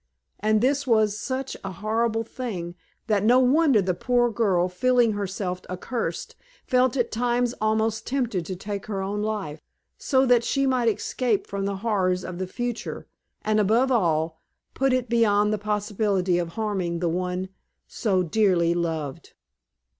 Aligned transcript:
And 0.39 0.61
this 0.61 0.87
was 0.87 1.15
such 1.15 1.55
a 1.63 1.73
horrible 1.73 2.23
thing, 2.23 2.73
that 3.05 3.23
no 3.23 3.37
wonder 3.37 3.83
the 3.83 3.93
poor 3.93 4.31
girl, 4.31 4.67
feeling 4.67 5.11
herself 5.11 5.61
accursed, 5.69 6.35
felt 6.65 6.97
at 6.97 7.11
times 7.11 7.53
almost 7.61 8.07
tempted 8.07 8.43
to 8.47 8.55
take 8.55 8.87
her 8.87 9.03
own 9.03 9.21
life, 9.21 9.61
so 9.99 10.25
that 10.25 10.43
she 10.43 10.65
might 10.65 10.87
escape 10.89 11.45
from 11.45 11.65
the 11.65 11.75
horrors 11.85 12.25
of 12.25 12.39
the 12.39 12.47
future, 12.47 13.05
and 13.43 13.59
above 13.59 13.91
all, 13.91 14.41
put 14.73 14.91
it 14.91 15.07
beyond 15.07 15.53
the 15.53 15.59
possibility 15.59 16.39
of 16.39 16.53
harming 16.53 16.97
the 16.97 17.07
one 17.07 17.49
so 17.85 18.23
dearly 18.23 18.73
loved. 18.73 19.33